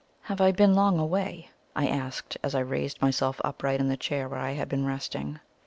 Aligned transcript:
"Have 0.21 0.41
I 0.41 0.51
been 0.51 0.73
long 0.73 0.97
away?" 0.97 1.51
I 1.75 1.85
asked, 1.87 2.35
as 2.41 2.55
I 2.55 2.61
raised 2.61 3.03
myself 3.03 3.39
upright 3.43 3.79
in 3.79 3.87
the 3.87 3.95
chair 3.97 4.27
where 4.27 4.39
I 4.41 4.53
had 4.53 4.67
been 4.67 4.83
resting. 4.83 5.39